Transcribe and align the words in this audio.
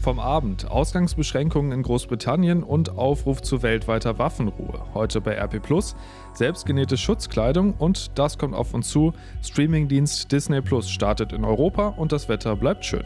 Vom 0.00 0.18
Abend 0.18 0.70
Ausgangsbeschränkungen 0.70 1.72
in 1.72 1.82
Großbritannien 1.82 2.62
und 2.62 2.96
Aufruf 2.96 3.42
zu 3.42 3.62
weltweiter 3.62 4.18
Waffenruhe. 4.18 4.82
Heute 4.94 5.20
bei 5.20 5.34
RP 5.34 5.62
Plus 5.62 5.94
selbstgenähte 6.32 6.96
Schutzkleidung 6.96 7.74
und 7.74 8.18
das 8.18 8.38
kommt 8.38 8.54
auf 8.54 8.72
uns 8.72 8.88
zu. 8.88 9.12
Streamingdienst 9.42 10.32
Disney 10.32 10.62
Plus 10.62 10.88
startet 10.88 11.34
in 11.34 11.44
Europa 11.44 11.88
und 11.88 12.12
das 12.12 12.30
Wetter 12.30 12.56
bleibt 12.56 12.86
schön. 12.86 13.04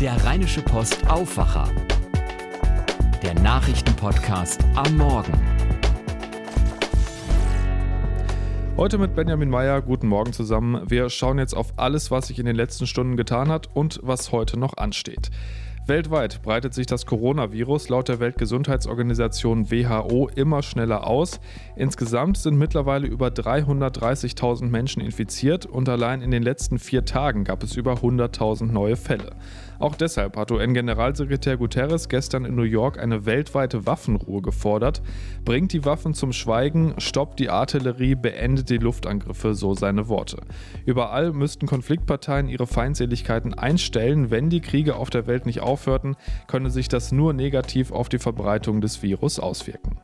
Der 0.00 0.16
Rheinische 0.24 0.62
Post 0.62 1.06
Aufwacher. 1.06 1.68
Der 3.22 3.34
Nachrichtenpodcast 3.34 4.64
am 4.76 4.96
Morgen. 4.96 5.34
Heute 8.78 8.96
mit 8.96 9.14
Benjamin 9.14 9.50
Meyer. 9.50 9.82
Guten 9.82 10.08
Morgen 10.08 10.32
zusammen. 10.32 10.88
Wir 10.88 11.10
schauen 11.10 11.38
jetzt 11.38 11.52
auf 11.52 11.74
alles, 11.76 12.10
was 12.10 12.28
sich 12.28 12.38
in 12.38 12.46
den 12.46 12.56
letzten 12.56 12.86
Stunden 12.86 13.18
getan 13.18 13.50
hat 13.50 13.68
und 13.74 14.00
was 14.02 14.32
heute 14.32 14.58
noch 14.58 14.78
ansteht. 14.78 15.30
Weltweit 15.86 16.42
breitet 16.42 16.74
sich 16.74 16.86
das 16.86 17.04
Coronavirus 17.06 17.88
laut 17.88 18.08
der 18.08 18.20
Weltgesundheitsorganisation 18.20 19.70
WHO 19.70 20.28
immer 20.34 20.62
schneller 20.62 21.06
aus. 21.06 21.40
Insgesamt 21.74 22.36
sind 22.36 22.56
mittlerweile 22.56 23.06
über 23.06 23.28
330.000 23.28 24.66
Menschen 24.66 25.02
infiziert 25.02 25.66
und 25.66 25.88
allein 25.88 26.22
in 26.22 26.30
den 26.30 26.42
letzten 26.42 26.78
vier 26.78 27.04
Tagen 27.04 27.44
gab 27.44 27.62
es 27.62 27.76
über 27.76 27.94
100.000 27.94 28.66
neue 28.66 28.96
Fälle. 28.96 29.32
Auch 29.80 29.96
deshalb 29.96 30.36
hat 30.36 30.50
UN-Generalsekretär 30.50 31.56
Guterres 31.56 32.10
gestern 32.10 32.44
in 32.44 32.54
New 32.54 32.62
York 32.62 32.98
eine 32.98 33.24
weltweite 33.24 33.86
Waffenruhe 33.86 34.42
gefordert. 34.42 35.00
Bringt 35.46 35.72
die 35.72 35.86
Waffen 35.86 36.12
zum 36.12 36.34
Schweigen, 36.34 36.94
stoppt 36.98 37.40
die 37.40 37.48
Artillerie, 37.48 38.14
beendet 38.14 38.68
die 38.68 38.76
Luftangriffe, 38.76 39.54
so 39.54 39.72
seine 39.72 40.08
Worte. 40.08 40.42
Überall 40.84 41.32
müssten 41.32 41.66
Konfliktparteien 41.66 42.50
ihre 42.50 42.66
Feindseligkeiten 42.66 43.54
einstellen. 43.54 44.30
Wenn 44.30 44.50
die 44.50 44.60
Kriege 44.60 44.96
auf 44.96 45.08
der 45.08 45.26
Welt 45.26 45.46
nicht 45.46 45.60
aufhörten, 45.60 46.16
könne 46.46 46.68
sich 46.68 46.88
das 46.88 47.10
nur 47.10 47.32
negativ 47.32 47.90
auf 47.90 48.10
die 48.10 48.18
Verbreitung 48.18 48.82
des 48.82 49.02
Virus 49.02 49.40
auswirken. 49.40 49.98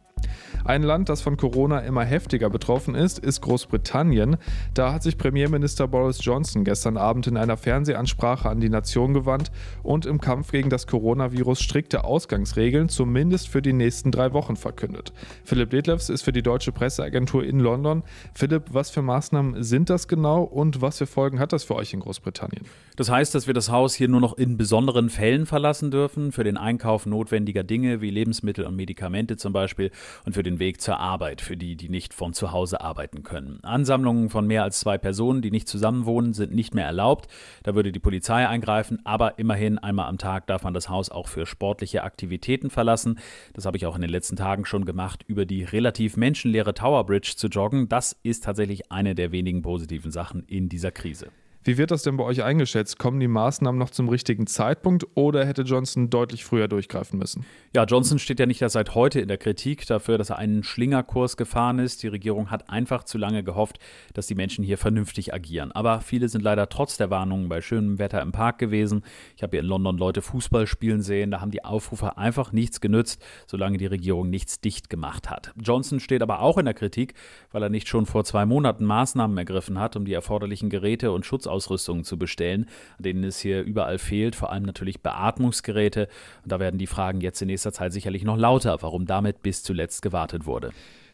Ein 0.67 0.83
Land, 0.83 1.09
das 1.09 1.23
von 1.23 1.37
Corona 1.37 1.79
immer 1.79 2.03
heftiger 2.03 2.51
betroffen 2.51 2.97
ist, 2.97 3.21
ist 3.21 3.41
Großbritannien. 3.41 4.37
Da 4.75 4.93
hat 4.93 5.05
sich 5.05 5.17
Premierminister 5.17 5.87
Boris 5.87 6.19
Johnson 6.25 6.65
gestern 6.65 6.97
Abend 6.97 7.29
in 7.29 7.37
einer 7.37 7.57
Fernsehansprache 7.57 8.49
an 8.49 8.59
die 8.59 8.69
Nation 8.69 9.15
gewandt 9.15 9.53
und 9.85 10.07
im 10.07 10.21
Kampf 10.21 10.51
gegen 10.51 10.69
das 10.69 10.89
Coronavirus 10.89 11.61
strikte 11.61 12.03
Ausgangsregeln 12.03 12.89
zumindest 12.89 13.49
für 13.49 13.63
die 13.63 13.73
nächsten 13.73 14.11
drei 14.11 14.33
Wochen 14.33 14.57
verkündet. 14.57 15.13
Philipp 15.45 15.71
Detlefs 15.71 16.09
ist 16.09 16.23
für 16.23 16.33
die 16.33 16.43
deutsche 16.43 16.73
Presseagentur 16.73 17.45
in 17.45 17.61
London. 17.61 18.03
Philipp, 18.35 18.65
was 18.73 18.91
für 18.91 19.03
Maßnahmen 19.03 19.63
sind 19.63 19.89
das 19.89 20.09
genau 20.09 20.43
und 20.43 20.83
was 20.83 20.99
für 20.99 21.07
Folgen 21.07 21.39
hat 21.39 21.53
das 21.53 21.63
für 21.63 21.77
euch 21.77 21.95
in 21.95 22.01
Großbritannien? 22.01 22.65
Das 22.97 23.09
heißt, 23.09 23.37
dass 23.37 23.47
wir 23.47 23.55
das 23.55 23.71
Haus 23.71 23.95
hier 23.95 24.09
nur 24.09 24.21
noch 24.21 24.37
in 24.37 24.57
besonderen 24.57 25.11
Fällen 25.11 25.47
verlassen 25.47 25.93
dürfen, 25.93 26.33
für 26.33 26.43
den 26.43 26.57
Einkauf 26.57 27.07
notwendiger 27.07 27.63
Dinge 27.63 28.01
wie 28.01 28.11
Lebensmittel 28.11 28.65
und 28.65 28.75
Medikamente 28.75 29.37
zum 29.37 29.53
Beispiel 29.53 29.93
und 30.25 30.33
für 30.33 30.43
den 30.43 30.56
Weg 30.59 30.81
zur 30.81 30.99
Arbeit 30.99 31.41
für 31.41 31.57
die, 31.57 31.77
die 31.77 31.89
nicht 31.89 32.15
von 32.15 32.33
zu 32.33 32.53
Hause 32.53 32.81
arbeiten 32.81 33.23
können. 33.23 33.61
Ansammlungen 33.63 34.31
von 34.31 34.47
mehr 34.47 34.63
als 34.63 34.81
zwei 34.81 34.99
Personen, 34.99 35.43
die 35.43 35.51
nicht 35.51 35.69
zusammenwohnen, 35.69 36.33
sind 36.35 36.55
nicht 36.55 36.75
mehr 36.75 36.87
erlaubt. 36.87 37.29
Da 37.63 37.75
würde 37.75 37.93
die 37.93 37.99
Polizei 37.99 38.47
eingreifen, 38.47 39.01
aber 39.05 39.39
immerhin 39.39 39.79
einmal 39.79 40.09
am 40.09 40.19
Tag 40.19 40.47
darf 40.47 40.63
man 40.63 40.75
das 40.75 40.89
Haus 40.89 41.11
auch 41.11 41.29
für 41.29 41.47
sportliche 41.47 42.05
Aktivitäten 42.05 42.71
verlassen. 42.71 43.19
Das 43.55 43.67
habe 43.67 43.77
ich 43.77 43.87
auch 43.87 43.97
in 43.97 44.03
den 44.03 44.11
letzten 44.11 44.37
Tagen 44.37 44.65
schon 44.65 44.85
gemacht, 44.85 45.25
über 45.27 45.47
die 45.47 45.65
relativ 45.65 46.17
menschenleere 46.17 46.75
Tower 46.75 47.05
Bridge 47.07 47.35
zu 47.37 47.49
joggen. 47.49 47.89
Das 47.89 48.17
ist 48.23 48.45
tatsächlich 48.45 48.91
eine 48.91 49.15
der 49.15 49.33
wenigen 49.33 49.63
positiven 49.63 50.11
Sachen 50.11 50.45
in 50.47 50.69
dieser 50.69 50.91
Krise. 50.91 51.29
Wie 51.67 51.79
wird 51.79 51.91
das 51.91 52.05
denn 52.05 52.17
bei 52.17 52.23
euch 52.23 52.45
eingeschätzt? 52.45 52.97
Kommen 52.97 53.19
die 53.19 53.27
Maßnahmen 53.27 53.77
noch 53.77 53.91
zum 53.91 54.09
richtigen 54.09 54.47
Zeitpunkt 54.47 55.05
oder 55.17 55.45
hätte 55.45 55.63
Johnson 55.63 56.11
deutlich 56.11 56.45
früher 56.45 56.69
durchgreifen 56.69 57.19
müssen? 57.19 57.45
Ja, 57.75 57.83
Johnson 57.83 58.21
steht 58.21 58.39
ja 58.39 58.47
nicht 58.47 58.63
erst 58.63 58.75
seit 58.75 58.95
heute 58.95 59.19
in 59.19 59.27
der 59.27 59.37
Kritik 59.37 59.85
dafür, 59.85 60.17
dass 60.17 60.31
er 60.31 60.39
einen 60.39 60.63
Schlingerkurs 60.63 61.37
gefahren 61.37 61.81
ist. 61.81 62.05
Die 62.05 62.07
Regierung 62.07 62.53
hat 62.53 62.71
einfach 62.71 63.03
zu 63.03 63.19
lange 63.19 63.43
gehofft, 63.43 63.81
dass 64.15 64.29
die 64.29 64.37
Menschen 64.37 64.63
hier 64.63 64.79
vernünftig 64.79 65.35
agieren. 65.35 65.73
Aber 65.73 66.03
viele 66.03 66.29
sind 66.29 66.43
leider 66.43 66.69
trotz 66.69 66.99
der 66.99 67.11
Warnungen 67.11 67.49
bei 67.49 67.61
schönem 67.61 67.99
Wetter 67.99 68.23
im 68.23 68.31
Park 68.31 68.59
gewesen. 68.59 69.03
Ich 69.35 69.43
habe 69.43 69.51
hier 69.57 69.61
in 69.63 69.67
London 69.67 69.99
Leute 69.99 70.23
Fußball 70.23 70.69
spielen 70.69 71.03
sehen. 71.03 71.33
Da 71.33 71.41
haben 71.41 71.51
die 71.51 71.65
Aufrufe 71.65 72.17
einfach 72.17 72.53
nichts 72.53 72.81
genützt, 72.81 73.21
solange 73.49 73.77
die 73.77 73.87
Regierung 73.87 74.31
nichts 74.31 74.61
dicht 74.61 74.89
gemacht 74.89 75.31
hat. 75.31 75.53
Johnson 75.61 75.99
steht 75.99 76.23
aber 76.23 76.43
auch 76.43 76.59
in 76.59 76.67
der 76.67 76.75
Kritik, 76.75 77.15
weil 77.51 77.65
er 77.65 77.71
nicht 77.71 77.89
schon 77.89 78.07
vor 78.07 78.23
zwei 78.23 78.47
Monaten 78.47 78.85
Maßnahmen 78.85 79.37
ergriffen 79.37 79.81
hat, 79.81 79.97
um 79.97 80.05
die 80.05 80.13
erforderlichen 80.13 80.71
Geräte 80.71 81.11
und 81.11 81.27
Schutzausrüstung 81.27 81.56
Ausrüstungen 81.57 82.05
zu 82.05 82.19
bestellen, 82.19 82.69
an 82.99 83.03
denen 83.03 83.25
es 83.25 83.39
hier 83.39 83.63
überall 83.63 83.99
fehlt, 83.99 84.37
vor 84.37 84.53
allem 84.53 84.65
natürlich 84.65 85.01
Beatmungsgeräte. 85.01 86.09
Und 86.43 86.53
da 86.53 86.61
werden 86.61 86.79
die 86.79 86.87
Fragen 86.87 87.21
jetzt 87.21 87.41
in 87.41 87.49
nächster 87.49 87.73
Zeit 87.73 87.93
sicherlich 87.93 88.25
noch 88.25 88.37
lauter, 88.37 88.77
warum 88.83 89.07
damit 89.07 89.43
bis 89.43 89.63
zuletzt 89.63 90.03
gewartet 90.03 90.47
wurde. 90.47 90.71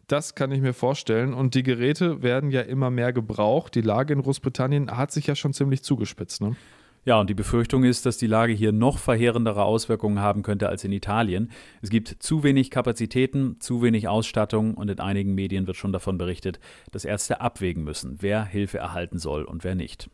Das 0.08 0.34
kann 0.34 0.52
ich 0.52 0.60
mir 0.60 0.74
vorstellen. 0.74 1.32
Und 1.32 1.54
die 1.54 1.62
Geräte 1.62 2.22
werden 2.22 2.50
ja 2.50 2.60
immer 2.62 2.90
mehr 2.90 3.12
gebraucht. 3.12 3.74
Die 3.74 3.80
Lage 3.80 4.12
in 4.12 4.22
Großbritannien 4.22 4.90
hat 4.96 5.12
sich 5.12 5.26
ja 5.26 5.34
schon 5.34 5.52
ziemlich 5.52 5.82
zugespitzt. 5.82 6.42
Ne? 6.42 6.56
Ja, 7.04 7.18
und 7.18 7.28
die 7.28 7.34
Befürchtung 7.34 7.82
ist, 7.82 8.06
dass 8.06 8.16
die 8.16 8.28
Lage 8.28 8.52
hier 8.52 8.70
noch 8.70 8.98
verheerendere 8.98 9.64
Auswirkungen 9.64 10.20
haben 10.20 10.42
könnte 10.42 10.68
als 10.68 10.84
in 10.84 10.92
Italien. 10.92 11.50
Es 11.80 11.90
gibt 11.90 12.16
zu 12.20 12.44
wenig 12.44 12.70
Kapazitäten, 12.70 13.56
zu 13.58 13.82
wenig 13.82 14.06
Ausstattung 14.06 14.74
und 14.74 14.88
in 14.88 15.00
einigen 15.00 15.34
Medien 15.34 15.66
wird 15.66 15.76
schon 15.76 15.92
davon 15.92 16.16
berichtet, 16.16 16.60
dass 16.92 17.04
Ärzte 17.04 17.40
abwägen 17.40 17.82
müssen, 17.82 18.18
wer 18.20 18.44
Hilfe 18.44 18.78
erhalten 18.78 19.18
soll 19.18 19.42
und 19.42 19.64
wer 19.64 19.74
nicht. 19.74 20.10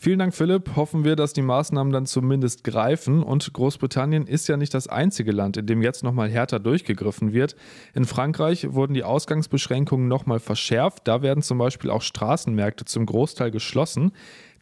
Vielen 0.00 0.20
Dank, 0.20 0.32
Philipp. 0.32 0.76
Hoffen 0.76 1.02
wir, 1.02 1.16
dass 1.16 1.32
die 1.32 1.42
Maßnahmen 1.42 1.92
dann 1.92 2.06
zumindest 2.06 2.62
greifen. 2.62 3.24
Und 3.24 3.52
Großbritannien 3.52 4.28
ist 4.28 4.46
ja 4.46 4.56
nicht 4.56 4.72
das 4.72 4.86
einzige 4.86 5.32
Land, 5.32 5.56
in 5.56 5.66
dem 5.66 5.82
jetzt 5.82 6.04
nochmal 6.04 6.30
härter 6.30 6.60
durchgegriffen 6.60 7.32
wird. 7.32 7.56
In 7.94 8.04
Frankreich 8.04 8.72
wurden 8.72 8.94
die 8.94 9.02
Ausgangsbeschränkungen 9.02 10.06
nochmal 10.06 10.38
verschärft. 10.38 11.08
Da 11.08 11.20
werden 11.22 11.42
zum 11.42 11.58
Beispiel 11.58 11.90
auch 11.90 12.02
Straßenmärkte 12.02 12.84
zum 12.84 13.06
Großteil 13.06 13.50
geschlossen. 13.50 14.12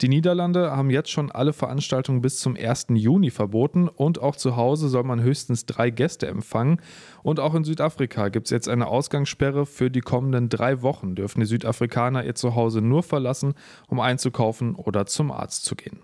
Die 0.02 0.08
Niederlande 0.08 0.76
haben 0.76 0.90
jetzt 0.90 1.10
schon 1.10 1.30
alle 1.30 1.54
Veranstaltungen 1.54 2.20
bis 2.20 2.38
zum 2.38 2.54
1. 2.54 2.88
Juni 2.90 3.30
verboten 3.30 3.88
und 3.88 4.20
auch 4.20 4.36
zu 4.36 4.56
Hause 4.56 4.88
soll 4.90 5.04
man 5.04 5.22
höchstens 5.22 5.64
drei 5.64 5.88
Gäste 5.88 6.26
empfangen. 6.26 6.82
Und 7.22 7.40
auch 7.40 7.54
in 7.54 7.64
Südafrika 7.64 8.28
gibt 8.28 8.48
es 8.48 8.50
jetzt 8.50 8.68
eine 8.68 8.88
Ausgangssperre. 8.88 9.64
Für 9.64 9.90
die 9.90 10.02
kommenden 10.02 10.50
drei 10.50 10.82
Wochen 10.82 11.14
dürfen 11.14 11.40
die 11.40 11.46
Südafrikaner 11.46 12.24
ihr 12.24 12.34
Zuhause 12.34 12.82
nur 12.82 13.02
verlassen, 13.02 13.54
um 13.88 14.00
einzukaufen 14.00 14.74
oder 14.74 15.06
zum 15.06 15.30
Arzt 15.32 15.64
zu 15.64 15.74
gehen. 15.74 15.98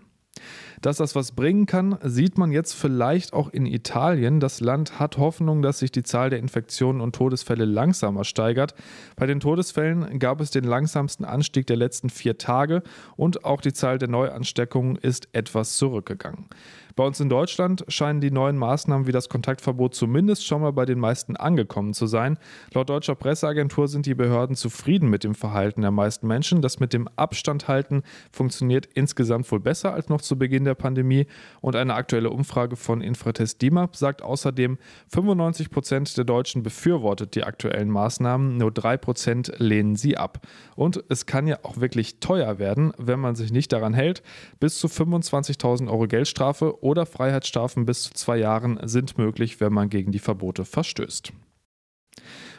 Dass 0.82 0.96
das 0.96 1.14
was 1.14 1.30
bringen 1.30 1.66
kann, 1.66 1.96
sieht 2.02 2.38
man 2.38 2.50
jetzt 2.50 2.72
vielleicht 2.72 3.34
auch 3.34 3.48
in 3.50 3.66
Italien. 3.66 4.40
Das 4.40 4.60
Land 4.60 4.98
hat 4.98 5.16
Hoffnung, 5.16 5.62
dass 5.62 5.78
sich 5.78 5.92
die 5.92 6.02
Zahl 6.02 6.28
der 6.28 6.40
Infektionen 6.40 7.00
und 7.00 7.14
Todesfälle 7.14 7.64
langsamer 7.64 8.24
steigert. 8.24 8.74
Bei 9.14 9.26
den 9.26 9.38
Todesfällen 9.38 10.18
gab 10.18 10.40
es 10.40 10.50
den 10.50 10.64
langsamsten 10.64 11.24
Anstieg 11.24 11.68
der 11.68 11.76
letzten 11.76 12.10
vier 12.10 12.36
Tage 12.36 12.82
und 13.14 13.44
auch 13.44 13.60
die 13.60 13.72
Zahl 13.72 13.98
der 13.98 14.08
Neuansteckungen 14.08 14.96
ist 14.96 15.28
etwas 15.32 15.76
zurückgegangen. 15.76 16.48
Bei 16.94 17.04
uns 17.04 17.20
in 17.20 17.28
Deutschland 17.28 17.84
scheinen 17.88 18.20
die 18.20 18.30
neuen 18.30 18.58
Maßnahmen 18.58 19.06
wie 19.06 19.12
das 19.12 19.28
Kontaktverbot 19.28 19.94
zumindest 19.94 20.46
schon 20.46 20.60
mal 20.60 20.72
bei 20.72 20.84
den 20.84 20.98
meisten 20.98 21.36
angekommen 21.36 21.94
zu 21.94 22.06
sein. 22.06 22.38
Laut 22.74 22.90
deutscher 22.90 23.14
Presseagentur 23.14 23.88
sind 23.88 24.06
die 24.06 24.14
Behörden 24.14 24.56
zufrieden 24.56 25.08
mit 25.08 25.24
dem 25.24 25.34
Verhalten 25.34 25.82
der 25.82 25.90
meisten 25.90 26.26
Menschen. 26.26 26.60
Das 26.60 26.80
mit 26.80 26.92
dem 26.92 27.08
Abstand 27.16 27.68
halten 27.68 28.02
funktioniert 28.30 28.86
insgesamt 28.94 29.50
wohl 29.50 29.60
besser 29.60 29.94
als 29.94 30.08
noch 30.08 30.20
zu 30.20 30.36
Beginn 30.38 30.64
der 30.64 30.71
Pandemie. 30.74 31.26
Und 31.60 31.76
eine 31.76 31.94
aktuelle 31.94 32.30
Umfrage 32.30 32.76
von 32.76 33.00
Infratest 33.00 33.62
DIMAP 33.62 33.96
sagt 33.96 34.22
außerdem, 34.22 34.78
95 35.08 35.70
Prozent 35.70 36.16
der 36.16 36.24
Deutschen 36.24 36.62
befürwortet 36.62 37.34
die 37.34 37.44
aktuellen 37.44 37.90
Maßnahmen, 37.90 38.56
nur 38.56 38.72
drei 38.72 38.96
Prozent 38.96 39.52
lehnen 39.58 39.96
sie 39.96 40.16
ab. 40.16 40.46
Und 40.76 41.04
es 41.08 41.26
kann 41.26 41.46
ja 41.46 41.58
auch 41.62 41.78
wirklich 41.78 42.20
teuer 42.20 42.58
werden, 42.58 42.92
wenn 42.98 43.20
man 43.20 43.34
sich 43.34 43.52
nicht 43.52 43.72
daran 43.72 43.94
hält. 43.94 44.22
Bis 44.60 44.78
zu 44.78 44.88
25.000 44.88 45.88
Euro 45.88 46.06
Geldstrafe 46.06 46.82
oder 46.82 47.06
Freiheitsstrafen 47.06 47.86
bis 47.86 48.04
zu 48.04 48.14
zwei 48.14 48.38
Jahren 48.38 48.78
sind 48.82 49.18
möglich, 49.18 49.60
wenn 49.60 49.72
man 49.72 49.88
gegen 49.88 50.12
die 50.12 50.18
Verbote 50.18 50.64
verstößt. 50.64 51.32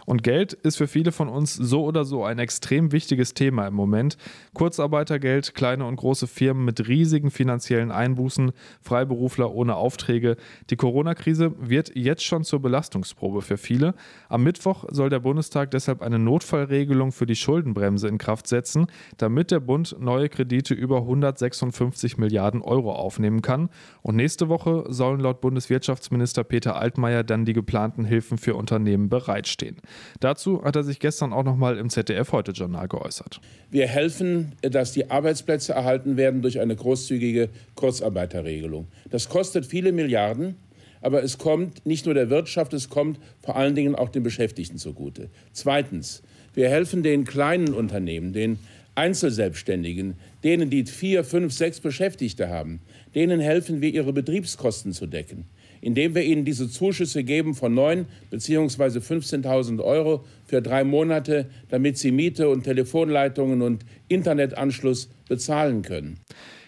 Und 0.06 0.24
Geld 0.24 0.54
ist 0.54 0.78
für 0.78 0.88
viele 0.88 1.12
von 1.12 1.30
uns 1.30 1.54
so 1.54 1.84
oder 1.84 2.06
so 2.06 2.24
ein 2.24 2.40
extrem 2.40 2.92
wichtiges 2.92 3.34
Thema 3.34 3.68
im 3.68 3.74
Moment. 3.74 4.18
Kurzarbeitergeld, 4.54 5.56
kleine 5.56 5.86
und 5.86 5.96
große 5.96 6.28
Firmen 6.28 6.66
mit 6.66 6.88
riesigen 6.88 7.32
finanziellen 7.32 7.92
Einbußen, 7.92 8.52
Freiberufler 8.82 9.54
ohne 9.54 9.76
Aufträge. 9.76 10.36
Die 10.70 10.76
Corona-Krise 10.76 11.54
wird 11.60 11.96
jetzt 11.96 12.24
schon 12.24 12.44
zur 12.44 12.62
Belastungsprobe 12.62 13.42
für 13.42 13.58
viele. 13.58 13.94
Am 14.30 14.44
Mittwoch 14.44 14.86
soll 14.92 15.10
der 15.10 15.20
Bundestag 15.20 15.72
deshalb 15.72 16.02
eine 16.02 16.20
Notfallregelung 16.20 17.12
für 17.12 17.26
die 17.26 17.36
Schuldenbremse 17.36 18.08
in 18.08 18.18
Kraft 18.18 18.48
setzen, 18.48 18.88
damit 19.18 19.52
der 19.52 19.60
Bund 19.60 19.96
neue 20.00 20.30
Kredite 20.30 20.74
über 20.74 20.98
156 20.98 22.18
Milliarden 22.18 22.62
Euro 22.62 22.94
aufnehmen 22.94 23.42
kann. 23.42 23.70
Und 24.02 24.16
nächste 24.16 24.50
Woche 24.50 24.86
sollen 24.90 25.20
laut 25.20 25.42
Bundeswirtschaftsminister 25.42 26.44
Peter 26.44 26.76
Altmaier 26.76 27.24
dann 27.24 27.46
die 27.46 27.54
geplanten 27.54 28.06
Hilfen 28.06 28.38
für 28.38 28.56
Unternehmen 28.56 29.10
bereitstehen. 29.10 29.78
Dazu 30.20 30.64
hat 30.64 30.76
er 30.76 30.84
sich 30.84 31.00
gestern 31.00 31.34
auch 31.34 31.44
nochmal 31.44 31.78
im 31.78 31.90
ZDF-Heute-Journal 31.90 32.88
geäußert. 32.88 33.42
Wir 33.72 33.88
helfen, 33.88 34.54
dass 34.62 34.92
die 34.92 35.12
Arbeitsplätze 35.12 35.74
erhalten 35.74 36.18
werden 36.18 36.42
durch 36.42 36.60
eine 36.60 36.76
großzügige 36.76 37.50
Kurzarbeiterregelung. 37.76 38.88
Das 39.10 39.30
kostet 39.30 39.66
viele 39.66 39.92
Milliarden. 39.92 40.56
aber 41.04 41.22
es 41.22 41.38
kommt 41.38 41.86
nicht 41.86 42.06
nur 42.06 42.16
der 42.16 42.30
Wirtschaft, 42.30 42.74
es 42.74 42.90
kommt 42.90 43.20
vor 43.42 43.58
allen 43.58 43.76
Dingen 43.76 43.94
auch 43.94 44.10
den 44.10 44.24
Beschäftigten 44.24 44.78
zugute. 44.78 45.30
Zweitens, 45.52 46.24
wir 46.54 46.70
helfen 46.70 47.04
den 47.04 47.26
kleinen 47.26 47.74
Unternehmen, 47.74 48.32
den 48.32 48.58
Einzelselbstständigen, 48.96 50.16
denen, 50.44 50.70
die 50.70 50.86
vier, 50.86 51.24
fünf, 51.24 51.54
sechs 51.54 51.80
Beschäftigte 51.80 52.50
haben, 52.50 52.80
denen 53.16 53.40
helfen 53.40 53.82
wir, 53.82 53.92
ihre 53.94 54.14
Betriebskosten 54.14 54.94
zu 54.94 55.08
decken, 55.08 55.46
indem 55.84 56.16
wir 56.16 56.24
ihnen 56.24 56.46
diese 56.46 56.70
Zuschüsse 56.70 57.24
geben 57.24 57.54
von 57.54 57.74
9 57.74 58.06
bzw. 58.32 59.00
15.000 59.00 59.84
Euro 59.84 60.24
für 60.46 60.62
drei 60.62 60.84
Monate, 60.84 61.50
damit 61.70 61.98
sie 61.98 62.12
Miete 62.12 62.50
und 62.50 62.64
Telefonleitungen 62.64 63.62
und 63.62 63.86
Internetanschluss 64.08 65.10
bezahlen 65.28 65.82
können. 65.82 66.20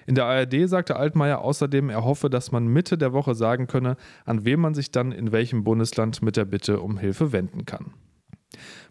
In 0.06 0.15
der 0.15 0.25
ARD 0.25 0.69
sagte 0.69 0.97
Altmaier 0.97 1.39
außerdem, 1.39 1.89
er 1.89 2.03
hoffe, 2.03 2.29
dass 2.29 2.51
man 2.51 2.67
Mitte 2.67 2.97
der 2.97 3.13
Woche 3.13 3.33
sagen 3.33 3.67
könne, 3.67 3.95
an 4.25 4.45
wen 4.45 4.59
man 4.59 4.75
sich 4.75 4.91
dann 4.91 5.12
in 5.12 5.31
welchem 5.31 5.63
Bundesland 5.63 6.21
mit 6.21 6.38
der 6.38 6.45
Bitte 6.45 6.81
um 6.81 6.97
Hilfe 6.97 7.31
wenden 7.31 7.65
kann. 7.65 7.94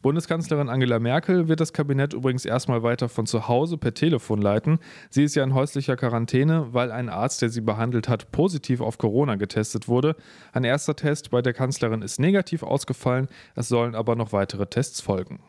Bundeskanzlerin 0.03 0.69
Angela 0.69 0.99
Merkel 0.99 1.49
wird 1.49 1.61
das 1.61 1.73
Kabinett 1.73 2.13
übrigens 2.13 2.45
erstmal 2.45 2.83
weiter 2.83 3.09
von 3.09 3.27
zu 3.27 3.49
Hause 3.49 3.79
per 3.79 3.95
Telefon 3.95 4.41
leiten. 4.41 4.79
Sie 5.11 5.25
ist 5.25 5.35
ja 5.35 5.45
in 5.45 5.55
häuslicher 5.55 5.97
Quarantäne, 5.97 6.69
weil 6.73 6.93
ein 6.93 7.09
Arzt, 7.09 7.43
der 7.43 7.49
sie 7.49 7.61
behandelt 7.61 8.09
hat, 8.09 8.33
positiv 8.33 8.81
auf 8.81 8.99
Corona 8.99 9.37
getestet 9.37 9.89
wurde. 9.89 10.17
Ein 10.53 10.65
erster 10.65 10.97
Test 10.97 11.31
bei 11.31 11.43
der 11.43 11.53
Kanzlerin 11.53 12.03
ist 12.03 12.21
negativ 12.21 12.63
ausgefallen, 12.63 13.29
es 13.55 13.69
sollen 13.69 13.95
aber 13.95 14.17
noch 14.17 14.33
weitere 14.33 14.67
Tests 14.67 15.01
folgen. 15.01 15.41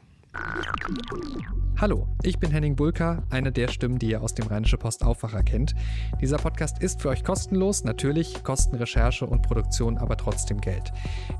Hallo, 1.78 2.08
ich 2.24 2.40
bin 2.40 2.52
Henning 2.52 2.78
Bulka, 2.78 3.24
eine 3.30 3.52
der 3.52 3.68
Stimmen, 3.68 4.00
die 4.00 4.12
ihr 4.12 4.22
aus 4.22 4.34
dem 4.34 4.48
Rheinische 4.48 4.78
Post 4.78 5.04
Aufwacher 5.04 5.44
kennt. 5.44 5.76
Dieser 6.22 6.38
Podcast 6.38 6.82
ist 6.82 7.02
für 7.02 7.10
euch 7.10 7.26
kostenlos, 7.26 7.84
natürlich 7.84 8.46
kosten 8.46 8.78
Recherche 8.78 9.26
und 9.26 9.42
Produktion 9.42 9.98
aber 9.98 10.16
trotzdem 10.16 10.62
Geld. 10.62 10.94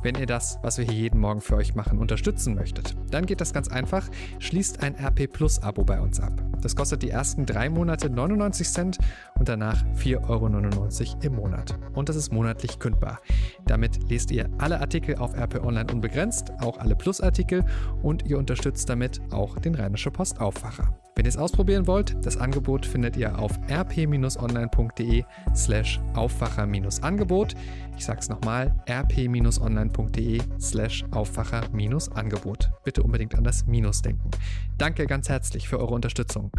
Wenn 0.04 0.16
ihr 0.16 0.26
das, 0.26 0.60
was 0.62 0.78
wir 0.78 0.84
hier 0.84 0.94
jeden 0.94 1.22
Morgen 1.22 1.40
für 1.40 1.56
euch 1.56 1.74
machen, 1.74 2.00
unterstützen 2.00 2.54
möchtet, 2.54 2.98
dann 3.12 3.26
geht 3.26 3.40
das 3.40 3.54
ganz 3.54 3.70
einfach. 3.70 4.10
Schließt 4.40 4.84
ein 4.84 4.96
RP 4.96 5.32
Plus 5.32 5.64
Abo 5.64 5.86
bei 5.86 6.02
uns 6.02 6.20
ab. 6.20 6.34
Das 6.62 6.76
kostet 6.76 7.04
die 7.04 7.12
ersten 7.12 7.46
drei 7.46 7.70
Monate 7.70 8.10
99 8.10 8.68
Cent 8.68 8.98
und 9.40 9.48
danach 9.48 9.86
4,99 9.96 10.28
Euro 10.30 11.20
im 11.22 11.36
Monat. 11.36 11.78
Und 11.94 12.10
das 12.10 12.16
ist 12.18 12.34
monatlich 12.34 12.80
kündbar. 12.80 13.22
Damit 13.68 14.10
lest 14.10 14.32
ihr 14.32 14.50
alle 14.58 14.82
Artikel 14.82 15.16
auf 15.16 15.34
RP 15.34 15.64
Online 15.64 15.92
unbegrenzt, 15.94 16.52
auch 16.60 16.78
alle 16.78 16.96
Plus-Artikel 16.96 17.64
und 18.02 18.26
ihr 18.26 18.38
unterstützt 18.38 18.85
damit 18.86 19.22
auch 19.32 19.58
den 19.60 19.76
Rheinische 19.76 20.12
Post 20.12 20.40
Aufwacher. 20.40 21.05
Wenn 21.18 21.24
ihr 21.24 21.30
es 21.30 21.38
ausprobieren 21.38 21.88
wollt, 21.88 22.18
das 22.26 22.36
Angebot 22.36 22.86
findet 22.86 23.16
ihr 23.16 23.40
auf 23.40 23.58
rp-online.de 23.70 25.24
slash 25.56 26.02
Aufwacher-Angebot. 26.14 27.56
Ich 27.98 28.04
sage 28.04 28.20
es 28.20 28.28
nochmal, 28.28 28.76
rp-online.de 28.90 30.42
slash 30.60 31.06
Aufwacher-Angebot. 31.12 32.70
Bitte 32.84 33.02
unbedingt 33.02 33.34
an 33.36 33.46
das 33.46 33.66
Minus 33.66 34.02
denken. 34.02 34.30
Danke 34.78 35.08
ganz 35.08 35.30
herzlich 35.30 35.70
für 35.70 35.80
eure 35.80 35.94
Unterstützung. 35.94 36.52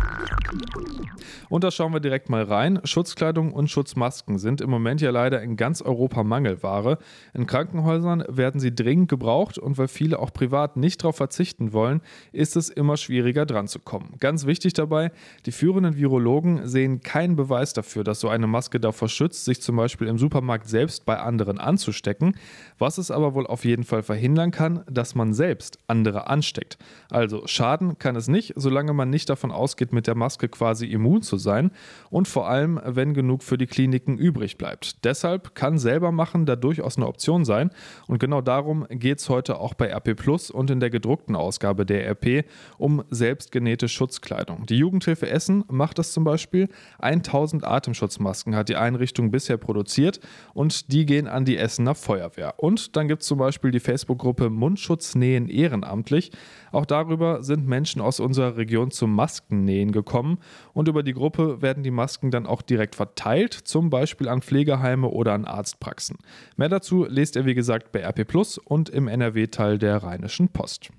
Und 1.50 1.62
da 1.62 1.70
schauen 1.70 1.92
wir 1.92 2.00
direkt 2.00 2.30
mal 2.30 2.42
rein. 2.42 2.80
Schutzkleidung 2.84 3.52
und 3.52 3.68
Schutzmasken 3.68 4.38
sind 4.38 4.62
im 4.62 4.70
Moment 4.70 5.02
ja 5.02 5.10
leider 5.10 5.42
in 5.42 5.56
ganz 5.56 5.82
Europa 5.82 6.24
Mangelware. 6.24 6.96
In 7.34 7.46
Krankenhäusern 7.46 8.24
werden 8.28 8.58
sie 8.58 8.74
dringend 8.74 9.10
gebraucht 9.10 9.58
und 9.58 9.76
weil 9.76 9.88
viele 9.88 10.18
auch 10.18 10.32
privat 10.32 10.78
nicht 10.78 11.02
darauf 11.02 11.16
verzichten 11.16 11.74
wollen, 11.74 12.00
ist 12.32 12.56
es 12.56 12.70
immer 12.70 12.96
schwieriger 12.96 13.44
dran 13.44 13.68
zu 13.68 13.80
kommen. 13.80 14.14
Ganz 14.18 14.45
wichtig 14.46 14.72
dabei, 14.72 15.12
die 15.46 15.52
führenden 15.52 15.96
Virologen 15.96 16.66
sehen 16.66 17.00
keinen 17.00 17.36
Beweis 17.36 17.72
dafür, 17.72 18.04
dass 18.04 18.20
so 18.20 18.28
eine 18.28 18.46
Maske 18.46 18.80
davor 18.80 19.08
schützt, 19.08 19.44
sich 19.44 19.60
zum 19.60 19.76
Beispiel 19.76 20.08
im 20.08 20.18
Supermarkt 20.18 20.68
selbst 20.68 21.04
bei 21.04 21.18
anderen 21.18 21.58
anzustecken. 21.58 22.36
Was 22.78 22.98
es 22.98 23.10
aber 23.10 23.34
wohl 23.34 23.46
auf 23.46 23.64
jeden 23.64 23.84
Fall 23.84 24.02
verhindern 24.02 24.50
kann, 24.50 24.84
dass 24.90 25.14
man 25.14 25.34
selbst 25.34 25.78
andere 25.86 26.28
ansteckt. 26.28 26.78
Also 27.10 27.46
Schaden 27.46 27.98
kann 27.98 28.16
es 28.16 28.28
nicht, 28.28 28.54
solange 28.56 28.92
man 28.92 29.10
nicht 29.10 29.28
davon 29.28 29.50
ausgeht, 29.50 29.92
mit 29.92 30.06
der 30.06 30.14
Maske 30.14 30.48
quasi 30.48 30.86
immun 30.86 31.22
zu 31.22 31.36
sein 31.36 31.70
und 32.10 32.28
vor 32.28 32.48
allem, 32.48 32.80
wenn 32.84 33.14
genug 33.14 33.42
für 33.42 33.58
die 33.58 33.66
Kliniken 33.66 34.18
übrig 34.18 34.58
bleibt. 34.58 35.04
Deshalb 35.04 35.54
kann 35.54 35.78
selber 35.78 36.12
machen 36.12 36.46
da 36.46 36.56
durchaus 36.56 36.96
eine 36.96 37.06
Option 37.06 37.44
sein 37.44 37.70
und 38.06 38.18
genau 38.18 38.40
darum 38.40 38.86
geht 38.88 39.18
es 39.18 39.28
heute 39.28 39.58
auch 39.58 39.74
bei 39.74 39.92
RP 39.92 40.16
Plus 40.16 40.50
und 40.50 40.70
in 40.70 40.80
der 40.80 40.90
gedruckten 40.90 41.36
Ausgabe 41.36 41.86
der 41.86 42.06
RP 42.10 42.44
um 42.78 43.04
selbstgenähte 43.10 43.88
Schutzkleidung. 43.88 44.35
Die 44.68 44.76
Jugendhilfe 44.76 45.28
Essen 45.28 45.64
macht 45.68 45.98
das 45.98 46.12
zum 46.12 46.24
Beispiel. 46.24 46.68
1000 46.98 47.64
Atemschutzmasken 47.64 48.54
hat 48.54 48.68
die 48.68 48.76
Einrichtung 48.76 49.30
bisher 49.30 49.56
produziert 49.56 50.20
und 50.54 50.92
die 50.92 51.06
gehen 51.06 51.26
an 51.26 51.44
die 51.44 51.56
Essener 51.56 51.94
Feuerwehr. 51.94 52.54
Und 52.58 52.96
dann 52.96 53.08
gibt 53.08 53.22
es 53.22 53.28
zum 53.28 53.38
Beispiel 53.38 53.70
die 53.70 53.80
Facebook-Gruppe 53.80 54.50
Mundschutz 54.50 55.14
nähen 55.14 55.48
ehrenamtlich. 55.48 56.32
Auch 56.72 56.86
darüber 56.86 57.42
sind 57.42 57.66
Menschen 57.66 58.02
aus 58.02 58.20
unserer 58.20 58.56
Region 58.56 58.90
zum 58.90 59.14
Maskennähen 59.14 59.92
gekommen 59.92 60.38
und 60.72 60.88
über 60.88 61.02
die 61.02 61.14
Gruppe 61.14 61.62
werden 61.62 61.82
die 61.82 61.90
Masken 61.90 62.30
dann 62.30 62.46
auch 62.46 62.62
direkt 62.62 62.94
verteilt, 62.94 63.54
zum 63.54 63.90
Beispiel 63.90 64.28
an 64.28 64.42
Pflegeheime 64.42 65.08
oder 65.08 65.32
an 65.32 65.44
Arztpraxen. 65.44 66.18
Mehr 66.56 66.68
dazu 66.68 67.06
lest 67.08 67.36
ihr 67.36 67.46
wie 67.46 67.54
gesagt 67.54 67.92
bei 67.92 68.00
RP 68.00 68.26
Plus 68.26 68.58
und 68.58 68.88
im 68.88 69.08
NRW-Teil 69.08 69.78
der 69.78 70.02
Rheinischen 70.02 70.48
Post. 70.48 70.90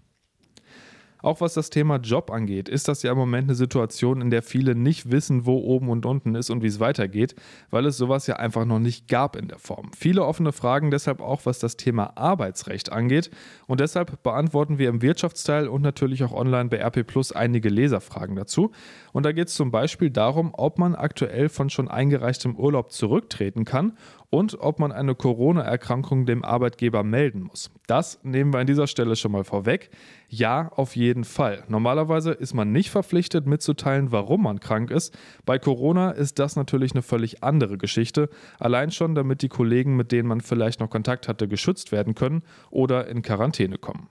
Auch 1.21 1.41
was 1.41 1.53
das 1.53 1.69
Thema 1.69 1.97
Job 1.97 2.31
angeht, 2.31 2.69
ist 2.69 2.87
das 2.87 3.03
ja 3.03 3.11
im 3.11 3.17
Moment 3.17 3.47
eine 3.47 3.55
Situation, 3.55 4.21
in 4.21 4.29
der 4.29 4.43
viele 4.43 4.75
nicht 4.75 5.11
wissen, 5.11 5.45
wo 5.45 5.57
oben 5.57 5.89
und 5.89 6.05
unten 6.05 6.35
ist 6.35 6.49
und 6.49 6.61
wie 6.61 6.67
es 6.67 6.79
weitergeht, 6.79 7.35
weil 7.69 7.85
es 7.85 7.97
sowas 7.97 8.27
ja 8.27 8.35
einfach 8.35 8.65
noch 8.65 8.79
nicht 8.79 9.07
gab 9.07 9.35
in 9.35 9.47
der 9.47 9.57
Form. 9.57 9.91
Viele 9.97 10.23
offene 10.23 10.51
Fragen 10.51 10.91
deshalb 10.91 11.21
auch, 11.21 11.45
was 11.45 11.59
das 11.59 11.77
Thema 11.77 12.17
Arbeitsrecht 12.17 12.91
angeht. 12.91 13.31
Und 13.65 13.79
deshalb 13.79 14.21
beantworten 14.23 14.77
wir 14.77 14.89
im 14.89 15.01
Wirtschaftsteil 15.01 15.67
und 15.67 15.81
natürlich 15.81 16.23
auch 16.23 16.33
online 16.33 16.69
bei 16.69 16.77
RP 16.77 17.05
Plus 17.05 17.31
einige 17.31 17.69
Leserfragen 17.69 18.35
dazu. 18.35 18.71
Und 19.11 19.25
da 19.25 19.31
geht 19.31 19.47
es 19.47 19.55
zum 19.55 19.71
Beispiel 19.71 20.09
darum, 20.09 20.51
ob 20.53 20.77
man 20.77 20.95
aktuell 20.95 21.49
von 21.49 21.69
schon 21.69 21.87
eingereichtem 21.87 22.55
Urlaub 22.55 22.91
zurücktreten 22.91 23.65
kann 23.65 23.97
und 24.29 24.59
ob 24.59 24.79
man 24.79 24.91
eine 24.91 25.15
Corona-Erkrankung 25.15 26.25
dem 26.25 26.43
Arbeitgeber 26.43 27.03
melden 27.03 27.43
muss. 27.43 27.71
Das 27.87 28.19
nehmen 28.23 28.53
wir 28.53 28.59
an 28.59 28.67
dieser 28.67 28.87
Stelle 28.87 29.15
schon 29.15 29.31
mal 29.31 29.43
vorweg. 29.43 29.89
Ja, 30.29 30.69
auf 30.75 30.97
jeden 30.97 31.24
Fall. 31.24 31.63
Normalerweise 31.69 32.31
ist 32.31 32.53
man 32.53 32.74
nicht 32.74 32.89
verpflichtet 32.89 33.47
mitzuteilen, 33.47 34.12
warum 34.12 34.44
man 34.44 34.59
krank 34.59 34.91
ist. 34.91 35.18
Bei 35.45 35.57
Corona 35.57 36.12
ist 36.12 36.38
das 36.39 36.57
natürlich 36.57 36.91
eine 36.91 37.01
völlig 37.01 37.44
andere 37.44 37.77
Geschichte. 37.77 38.29
Allein 38.59 38.91
schon, 38.91 39.15
damit 39.15 39.41
die 39.41 39.47
Kollegen, 39.47 39.95
mit 39.95 40.12
denen 40.12 40.27
man 40.27 40.41
vielleicht 40.41 40.81
noch 40.81 40.89
Kontakt 40.89 41.29
hatte, 41.29 41.48
geschützt 41.48 41.93
werden 41.93 42.13
können 42.13 42.43
oder 42.69 43.07
in 43.07 43.22
Quarantäne 43.22 43.77
kommen. 43.77 44.10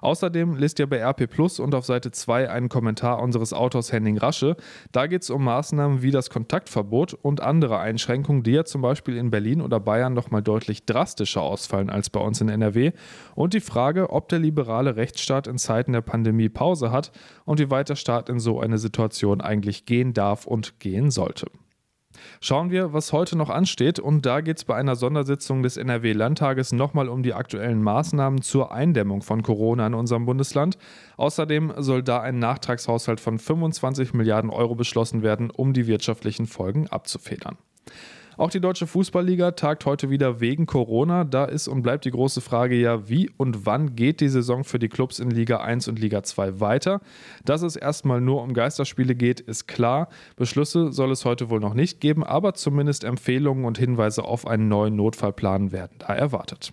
Außerdem 0.00 0.56
lest 0.56 0.78
ihr 0.78 0.86
bei 0.86 0.98
RP 0.98 1.28
Plus 1.28 1.60
und 1.60 1.74
auf 1.74 1.84
Seite 1.84 2.10
2 2.10 2.50
einen 2.50 2.68
Kommentar 2.68 3.20
unseres 3.20 3.52
Autors 3.52 3.92
Henning 3.92 4.18
Rasche. 4.18 4.56
Da 4.92 5.06
geht 5.06 5.22
es 5.22 5.30
um 5.30 5.44
Maßnahmen 5.44 6.02
wie 6.02 6.10
das 6.10 6.30
Kontaktverbot 6.30 7.14
und 7.14 7.40
andere 7.40 7.78
Einschränkungen, 7.78 8.42
die 8.42 8.52
ja 8.52 8.64
zum 8.64 8.82
Beispiel 8.82 9.16
in 9.16 9.30
Berlin 9.30 9.60
oder 9.60 9.80
Bayern 9.80 10.14
nochmal 10.14 10.42
deutlich 10.42 10.84
drastischer 10.84 11.42
ausfallen 11.42 11.90
als 11.90 12.10
bei 12.10 12.20
uns 12.20 12.40
in 12.40 12.48
NRW. 12.48 12.92
Und 13.34 13.54
die 13.54 13.60
Frage, 13.60 14.10
ob 14.10 14.28
der 14.28 14.38
liberale 14.38 14.96
Rechtsstaat 14.96 15.46
in 15.46 15.58
Zeiten 15.58 15.92
der 15.92 16.02
Pandemie 16.02 16.48
Pause 16.48 16.90
hat 16.90 17.12
und 17.44 17.60
wie 17.60 17.70
weit 17.70 17.88
der 17.88 17.96
Staat 17.96 18.28
in 18.28 18.40
so 18.40 18.60
eine 18.60 18.78
Situation 18.78 19.40
eigentlich 19.40 19.86
gehen 19.86 20.12
darf 20.12 20.46
und 20.46 20.80
gehen 20.80 21.10
sollte. 21.10 21.46
Schauen 22.40 22.70
wir, 22.70 22.92
was 22.92 23.12
heute 23.12 23.36
noch 23.36 23.50
ansteht. 23.50 23.98
Und 23.98 24.26
da 24.26 24.40
geht 24.40 24.58
es 24.58 24.64
bei 24.64 24.76
einer 24.76 24.96
Sondersitzung 24.96 25.62
des 25.62 25.76
NRW-Landtages 25.76 26.72
nochmal 26.72 27.08
um 27.08 27.22
die 27.22 27.34
aktuellen 27.34 27.82
Maßnahmen 27.82 28.42
zur 28.42 28.72
Eindämmung 28.72 29.22
von 29.22 29.42
Corona 29.42 29.86
in 29.86 29.94
unserem 29.94 30.26
Bundesland. 30.26 30.78
Außerdem 31.16 31.74
soll 31.78 32.02
da 32.02 32.20
ein 32.20 32.38
Nachtragshaushalt 32.38 33.20
von 33.20 33.38
25 33.38 34.14
Milliarden 34.14 34.50
Euro 34.50 34.74
beschlossen 34.74 35.22
werden, 35.22 35.50
um 35.50 35.72
die 35.72 35.86
wirtschaftlichen 35.86 36.46
Folgen 36.46 36.86
abzufedern. 36.88 37.56
Auch 38.38 38.50
die 38.50 38.60
Deutsche 38.60 38.86
Fußballliga 38.86 39.50
tagt 39.50 39.84
heute 39.84 40.10
wieder 40.10 40.38
wegen 40.38 40.66
Corona. 40.66 41.24
Da 41.24 41.44
ist 41.44 41.66
und 41.66 41.82
bleibt 41.82 42.04
die 42.04 42.12
große 42.12 42.40
Frage 42.40 42.76
ja, 42.76 43.08
wie 43.08 43.28
und 43.36 43.66
wann 43.66 43.96
geht 43.96 44.20
die 44.20 44.28
Saison 44.28 44.62
für 44.62 44.78
die 44.78 44.88
Clubs 44.88 45.18
in 45.18 45.28
Liga 45.28 45.56
1 45.56 45.88
und 45.88 45.98
Liga 45.98 46.22
2 46.22 46.60
weiter? 46.60 47.00
Dass 47.44 47.62
es 47.62 47.74
erstmal 47.74 48.20
nur 48.20 48.40
um 48.44 48.54
Geisterspiele 48.54 49.16
geht, 49.16 49.40
ist 49.40 49.66
klar. 49.66 50.08
Beschlüsse 50.36 50.92
soll 50.92 51.10
es 51.10 51.24
heute 51.24 51.50
wohl 51.50 51.58
noch 51.58 51.74
nicht 51.74 52.00
geben, 52.00 52.22
aber 52.22 52.54
zumindest 52.54 53.02
Empfehlungen 53.02 53.64
und 53.64 53.76
Hinweise 53.76 54.22
auf 54.22 54.46
einen 54.46 54.68
neuen 54.68 54.94
Notfallplan 54.94 55.72
werden 55.72 55.96
da 55.98 56.14
erwartet. 56.14 56.72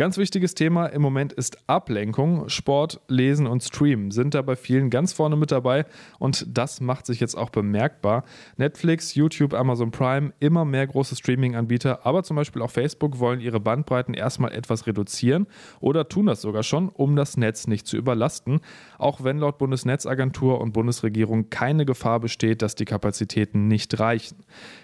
Ganz 0.00 0.16
wichtiges 0.16 0.54
Thema 0.54 0.86
im 0.86 1.02
Moment 1.02 1.34
ist 1.34 1.58
Ablenkung. 1.66 2.48
Sport, 2.48 3.02
Lesen 3.08 3.46
und 3.46 3.62
Streamen 3.62 4.12
sind 4.12 4.32
da 4.32 4.40
bei 4.40 4.56
vielen 4.56 4.88
ganz 4.88 5.12
vorne 5.12 5.36
mit 5.36 5.52
dabei 5.52 5.84
und 6.18 6.46
das 6.56 6.80
macht 6.80 7.04
sich 7.04 7.20
jetzt 7.20 7.34
auch 7.34 7.50
bemerkbar. 7.50 8.24
Netflix, 8.56 9.14
YouTube, 9.14 9.52
Amazon 9.52 9.90
Prime, 9.90 10.32
immer 10.40 10.64
mehr 10.64 10.86
große 10.86 11.16
Streaming-Anbieter, 11.16 12.06
aber 12.06 12.22
zum 12.22 12.36
Beispiel 12.36 12.62
auch 12.62 12.70
Facebook 12.70 13.18
wollen 13.18 13.40
ihre 13.40 13.60
Bandbreiten 13.60 14.14
erstmal 14.14 14.52
etwas 14.52 14.86
reduzieren 14.86 15.46
oder 15.80 16.08
tun 16.08 16.24
das 16.24 16.40
sogar 16.40 16.62
schon, 16.62 16.88
um 16.88 17.14
das 17.14 17.36
Netz 17.36 17.66
nicht 17.66 17.86
zu 17.86 17.98
überlasten. 17.98 18.60
Auch 18.96 19.22
wenn 19.22 19.36
laut 19.36 19.58
Bundesnetzagentur 19.58 20.62
und 20.62 20.72
Bundesregierung 20.72 21.50
keine 21.50 21.84
Gefahr 21.84 22.20
besteht, 22.20 22.62
dass 22.62 22.74
die 22.74 22.86
Kapazitäten 22.86 23.68
nicht 23.68 24.00
reichen. 24.00 24.38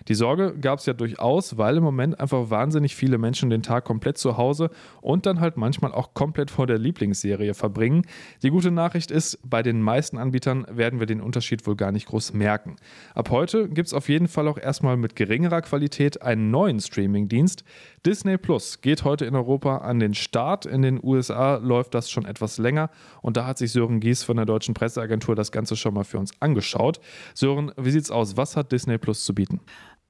Die 0.08 0.14
Sorge 0.14 0.54
gab 0.60 0.80
es 0.80 0.84
ja 0.84 0.92
durchaus, 0.92 1.56
weil 1.56 1.78
im 1.78 1.82
Moment 1.82 2.20
einfach 2.20 2.50
wahnsinnig 2.50 2.94
viele 2.94 3.16
Menschen 3.16 3.48
den 3.48 3.62
Tag 3.62 3.84
komplett 3.84 4.18
zu 4.18 4.36
Hause 4.36 4.68
und 5.06 5.24
dann 5.24 5.38
halt 5.38 5.56
manchmal 5.56 5.92
auch 5.92 6.14
komplett 6.14 6.50
vor 6.50 6.66
der 6.66 6.78
Lieblingsserie 6.78 7.54
verbringen. 7.54 8.02
Die 8.42 8.50
gute 8.50 8.72
Nachricht 8.72 9.12
ist, 9.12 9.38
bei 9.48 9.62
den 9.62 9.80
meisten 9.80 10.18
Anbietern 10.18 10.66
werden 10.68 10.98
wir 10.98 11.06
den 11.06 11.20
Unterschied 11.20 11.64
wohl 11.64 11.76
gar 11.76 11.92
nicht 11.92 12.08
groß 12.08 12.32
merken. 12.32 12.74
Ab 13.14 13.30
heute 13.30 13.68
gibt 13.68 13.86
es 13.86 13.94
auf 13.94 14.08
jeden 14.08 14.26
Fall 14.26 14.48
auch 14.48 14.58
erstmal 14.58 14.96
mit 14.96 15.14
geringerer 15.14 15.62
Qualität 15.62 16.22
einen 16.22 16.50
neuen 16.50 16.80
Streamingdienst. 16.80 17.62
Disney 18.04 18.36
Plus 18.36 18.80
geht 18.80 19.04
heute 19.04 19.26
in 19.26 19.36
Europa 19.36 19.78
an 19.78 20.00
den 20.00 20.14
Start. 20.14 20.66
In 20.66 20.82
den 20.82 20.98
USA 21.00 21.58
läuft 21.58 21.94
das 21.94 22.10
schon 22.10 22.24
etwas 22.24 22.58
länger 22.58 22.90
und 23.22 23.36
da 23.36 23.46
hat 23.46 23.58
sich 23.58 23.70
Sören 23.70 24.00
Gies 24.00 24.24
von 24.24 24.36
der 24.36 24.44
deutschen 24.44 24.74
Presseagentur 24.74 25.36
das 25.36 25.52
Ganze 25.52 25.76
schon 25.76 25.94
mal 25.94 26.04
für 26.04 26.18
uns 26.18 26.32
angeschaut. 26.40 26.98
Sören, 27.32 27.70
wie 27.76 27.92
sieht's 27.92 28.10
aus? 28.10 28.36
Was 28.36 28.56
hat 28.56 28.72
Disney 28.72 28.98
Plus 28.98 29.24
zu 29.24 29.36
bieten? 29.36 29.60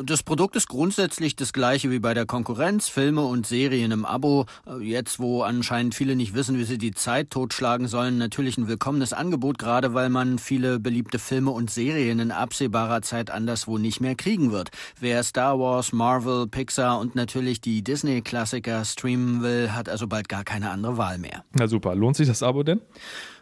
Das 0.05 0.23
Produkt 0.23 0.57
ist 0.57 0.69
grundsätzlich 0.69 1.37
das 1.37 1.55
gleiche 1.55 1.91
wie 1.91 2.01
bei 2.01 2.13
der 2.13 2.27
Konkurrenz, 2.27 2.87
Filme 2.87 3.23
und 3.23 3.47
Serien 3.47 3.93
im 3.93 4.05
Abo. 4.05 4.45
Jetzt, 4.79 5.19
wo 5.21 5.41
anscheinend 5.41 5.95
viele 5.95 6.17
nicht 6.17 6.35
wissen, 6.35 6.59
wie 6.59 6.65
sie 6.65 6.77
die 6.77 6.93
Zeit 6.93 7.31
totschlagen 7.31 7.89
sollen, 7.89 8.19
natürlich 8.19 8.59
ein 8.59 8.69
willkommenes 8.69 9.15
Angebot, 9.15 9.59
gerade 9.59 9.95
weil 9.95 10.11
man 10.11 10.39
viele 10.39 10.79
beliebte 10.79 11.19
Filme 11.19 11.51
und 11.51 11.71
Serien 11.71 12.19
in 12.19 12.31
absehbarer 12.31 13.01
Zeit 13.01 13.31
anderswo 13.31 13.79
nicht 13.79 14.03
mehr 14.03 14.17
kriegen 14.17 14.53
wird. 14.53 14.69
Wer 15.01 15.23
Star 15.23 15.59
Wars, 15.59 15.95
Marvel, 15.95 16.47
Pixar 16.47 17.01
und 17.01 17.15
natürlich 17.15 17.63
die 17.63 17.83
Disney-Klassiker 17.83 18.85
streamen 18.85 19.43
will, 19.43 19.73
hat 19.73 19.89
also 19.89 20.07
bald 20.07 20.29
gar 20.29 20.45
keine 20.45 20.73
andere 20.73 20.99
Wahl 20.99 21.17
mehr. 21.17 21.43
Na 21.55 21.69
super, 21.69 21.95
lohnt 21.95 22.17
sich 22.17 22.29
das 22.29 22.43
Abo 22.43 22.65
denn? 22.65 22.83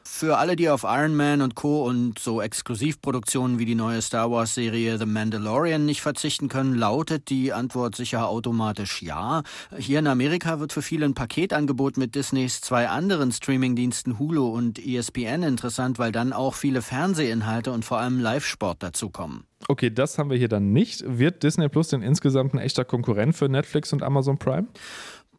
Für 0.06 0.36
alle, 0.36 0.54
die 0.54 0.68
auf 0.68 0.84
Iron 0.84 1.16
Man 1.16 1.40
und 1.40 1.54
Co. 1.54 1.84
und 1.86 2.18
so 2.18 2.42
Exklusivproduktionen 2.42 3.58
wie 3.58 3.64
die 3.64 3.74
neue 3.74 4.02
Star 4.02 4.30
Wars-Serie 4.30 4.98
The 4.98 5.06
Mandalorian 5.06 5.86
nicht 5.86 6.02
verzichten 6.02 6.48
können, 6.48 6.74
lautet 6.74 7.30
die 7.30 7.52
Antwort 7.52 7.96
sicher 7.96 8.28
automatisch 8.28 9.02
ja. 9.02 9.42
Hier 9.76 9.98
in 9.98 10.06
Amerika 10.06 10.60
wird 10.60 10.72
für 10.72 10.82
viele 10.82 11.06
ein 11.06 11.14
Paketangebot 11.14 11.96
mit 11.96 12.14
Disneys 12.14 12.60
zwei 12.60 12.88
anderen 12.88 13.32
Streamingdiensten 13.32 14.18
Hulu 14.18 14.46
und 14.46 14.78
ESPN 14.78 15.42
interessant, 15.42 15.98
weil 15.98 16.12
dann 16.12 16.32
auch 16.34 16.54
viele 16.54 16.82
Fernsehinhalte 16.82 17.72
und 17.72 17.84
vor 17.84 17.98
allem 17.98 18.20
Live-Sport 18.20 18.82
dazukommen. 18.82 19.44
Okay, 19.68 19.88
das 19.90 20.18
haben 20.18 20.28
wir 20.28 20.36
hier 20.36 20.48
dann 20.48 20.72
nicht. 20.72 21.02
Wird 21.06 21.42
Disney 21.42 21.68
Plus 21.68 21.88
denn 21.88 22.02
insgesamt 22.02 22.52
ein 22.52 22.58
echter 22.58 22.84
Konkurrent 22.84 23.34
für 23.34 23.48
Netflix 23.48 23.92
und 23.94 24.02
Amazon 24.02 24.38
Prime? 24.38 24.68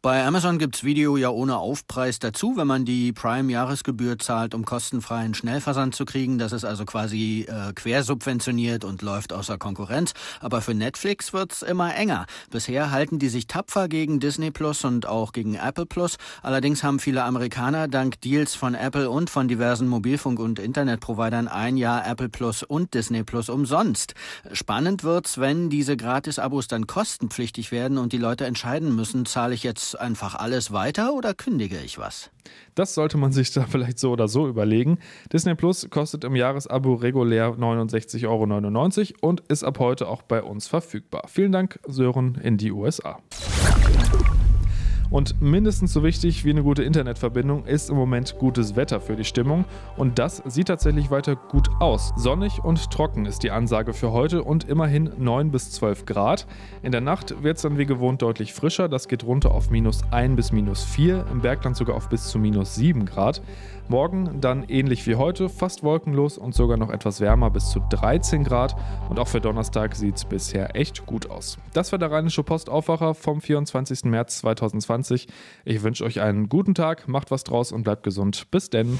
Bei 0.06 0.24
Amazon 0.24 0.60
gibt's 0.60 0.84
Video 0.84 1.16
ja 1.16 1.30
ohne 1.30 1.56
Aufpreis 1.56 2.20
dazu, 2.20 2.56
wenn 2.56 2.68
man 2.68 2.84
die 2.84 3.12
Prime-Jahresgebühr 3.12 4.20
zahlt, 4.20 4.54
um 4.54 4.64
kostenfreien 4.64 5.34
Schnellversand 5.34 5.96
zu 5.96 6.04
kriegen. 6.04 6.38
Das 6.38 6.52
ist 6.52 6.64
also 6.64 6.84
quasi 6.84 7.44
äh, 7.48 7.72
quersubventioniert 7.72 8.84
und 8.84 9.02
läuft 9.02 9.32
außer 9.32 9.58
Konkurrenz. 9.58 10.12
Aber 10.38 10.60
für 10.60 10.74
Netflix 10.74 11.32
wird's 11.32 11.62
immer 11.62 11.92
enger. 11.96 12.26
Bisher 12.52 12.92
halten 12.92 13.18
die 13.18 13.28
sich 13.28 13.48
tapfer 13.48 13.88
gegen 13.88 14.20
Disney 14.20 14.52
Plus 14.52 14.84
und 14.84 15.06
auch 15.06 15.32
gegen 15.32 15.56
Apple 15.56 15.86
Plus. 15.86 16.18
Allerdings 16.40 16.84
haben 16.84 17.00
viele 17.00 17.24
Amerikaner 17.24 17.88
dank 17.88 18.20
Deals 18.20 18.54
von 18.54 18.76
Apple 18.76 19.10
und 19.10 19.28
von 19.28 19.48
diversen 19.48 19.88
Mobilfunk- 19.88 20.38
und 20.38 20.60
Internetprovidern 20.60 21.48
ein 21.48 21.76
Jahr 21.76 22.06
Apple 22.06 22.28
Plus 22.28 22.62
und 22.62 22.94
Disney 22.94 23.24
Plus 23.24 23.48
umsonst. 23.48 24.14
Spannend 24.52 25.02
wird's, 25.02 25.38
wenn 25.38 25.68
diese 25.68 25.96
Gratis-Abos 25.96 26.68
dann 26.68 26.86
kostenpflichtig 26.86 27.72
werden 27.72 27.98
und 27.98 28.12
die 28.12 28.18
Leute 28.18 28.46
entscheiden 28.46 28.94
müssen, 28.94 29.26
zahle 29.26 29.52
ich 29.52 29.64
jetzt 29.64 29.95
einfach 29.96 30.34
alles 30.34 30.72
weiter 30.72 31.12
oder 31.14 31.34
kündige 31.34 31.78
ich 31.78 31.98
was? 31.98 32.30
Das 32.74 32.94
sollte 32.94 33.18
man 33.18 33.32
sich 33.32 33.52
da 33.52 33.62
vielleicht 33.68 33.98
so 33.98 34.12
oder 34.12 34.28
so 34.28 34.48
überlegen. 34.48 34.98
Disney 35.32 35.54
Plus 35.54 35.88
kostet 35.90 36.24
im 36.24 36.36
Jahresabo 36.36 36.94
regulär 36.94 37.50
69,99 37.50 39.14
Euro 39.14 39.28
und 39.28 39.40
ist 39.48 39.64
ab 39.64 39.78
heute 39.78 40.08
auch 40.08 40.22
bei 40.22 40.42
uns 40.42 40.68
verfügbar. 40.68 41.24
Vielen 41.28 41.52
Dank, 41.52 41.80
Sören, 41.86 42.36
in 42.36 42.56
die 42.56 42.72
USA. 42.72 43.18
Und 45.16 45.40
mindestens 45.40 45.94
so 45.94 46.02
wichtig 46.02 46.44
wie 46.44 46.50
eine 46.50 46.62
gute 46.62 46.82
Internetverbindung 46.82 47.64
ist 47.64 47.88
im 47.88 47.96
Moment 47.96 48.36
gutes 48.38 48.76
Wetter 48.76 49.00
für 49.00 49.16
die 49.16 49.24
Stimmung. 49.24 49.64
Und 49.96 50.18
das 50.18 50.42
sieht 50.44 50.68
tatsächlich 50.68 51.10
weiter 51.10 51.36
gut 51.36 51.70
aus. 51.80 52.12
Sonnig 52.18 52.62
und 52.62 52.90
trocken 52.90 53.24
ist 53.24 53.42
die 53.42 53.50
Ansage 53.50 53.94
für 53.94 54.12
heute 54.12 54.42
und 54.42 54.64
immerhin 54.64 55.10
9 55.16 55.50
bis 55.50 55.70
12 55.70 56.04
Grad. 56.04 56.46
In 56.82 56.92
der 56.92 57.00
Nacht 57.00 57.42
wird 57.42 57.56
es 57.56 57.62
dann 57.62 57.78
wie 57.78 57.86
gewohnt 57.86 58.20
deutlich 58.20 58.52
frischer. 58.52 58.90
Das 58.90 59.08
geht 59.08 59.24
runter 59.24 59.52
auf 59.52 59.70
minus 59.70 60.02
1 60.10 60.36
bis 60.36 60.52
minus 60.52 60.84
4, 60.84 61.24
im 61.32 61.40
Bergland 61.40 61.78
sogar 61.78 61.96
auf 61.96 62.10
bis 62.10 62.28
zu 62.28 62.38
minus 62.38 62.74
7 62.74 63.06
Grad. 63.06 63.40
Morgen 63.88 64.40
dann 64.40 64.64
ähnlich 64.64 65.06
wie 65.06 65.14
heute, 65.14 65.48
fast 65.48 65.82
wolkenlos 65.82 66.38
und 66.38 66.54
sogar 66.54 66.76
noch 66.76 66.90
etwas 66.90 67.20
wärmer 67.20 67.50
bis 67.50 67.70
zu 67.70 67.80
13 67.88 68.44
Grad. 68.44 68.76
Und 69.08 69.18
auch 69.18 69.28
für 69.28 69.40
Donnerstag 69.40 69.94
sieht 69.94 70.16
es 70.16 70.24
bisher 70.24 70.76
echt 70.76 71.06
gut 71.06 71.30
aus. 71.30 71.58
Das 71.72 71.92
war 71.92 71.98
der 71.98 72.10
Rheinische 72.10 72.42
Postaufwacher 72.42 73.14
vom 73.14 73.40
24. 73.40 74.04
März 74.04 74.38
2020. 74.38 75.28
Ich 75.64 75.82
wünsche 75.82 76.04
euch 76.04 76.20
einen 76.20 76.48
guten 76.48 76.74
Tag, 76.74 77.08
macht 77.08 77.30
was 77.30 77.44
draus 77.44 77.72
und 77.72 77.84
bleibt 77.84 78.02
gesund. 78.02 78.50
Bis 78.50 78.70
denn. 78.70 78.98